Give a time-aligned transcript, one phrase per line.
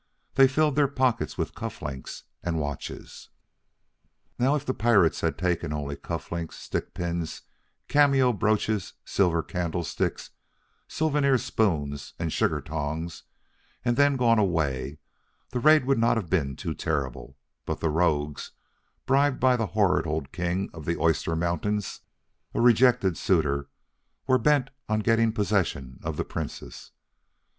[0.33, 3.29] They filled their pockets with cuff links and watches.
[4.39, 7.43] Now, if the pirates had taken only the cufflinks, stick pins,
[7.87, 10.31] cameo brooches, silver candlesticks,
[10.87, 13.25] souvenir spoons, and sugar tongs,
[13.85, 14.97] and then gone away,
[15.51, 17.37] the raid would not have been too terrible;
[17.67, 18.53] but the rogues,
[19.05, 22.01] bribed by the horrid old King of the Oyster Mountains,
[22.55, 23.69] a rejected suitor,
[24.25, 26.89] were bent on getting possession of the Princess.